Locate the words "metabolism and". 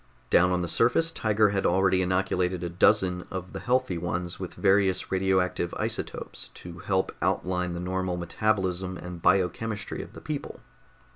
8.17-9.21